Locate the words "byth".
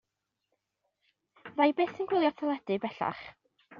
1.81-2.01